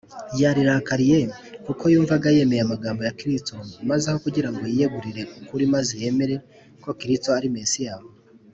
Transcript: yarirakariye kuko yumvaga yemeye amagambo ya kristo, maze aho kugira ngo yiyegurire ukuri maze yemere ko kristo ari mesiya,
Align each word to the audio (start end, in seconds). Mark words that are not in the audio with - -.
yarirakariye 0.41 1.19
kuko 1.65 1.83
yumvaga 1.93 2.27
yemeye 2.37 2.61
amagambo 2.63 3.01
ya 3.07 3.15
kristo, 3.19 3.53
maze 3.89 4.03
aho 4.09 4.17
kugira 4.25 4.49
ngo 4.51 4.61
yiyegurire 4.71 5.21
ukuri 5.39 5.63
maze 5.73 5.91
yemere 6.01 6.35
ko 6.83 6.89
kristo 6.99 7.29
ari 7.37 7.49
mesiya, 7.57 7.93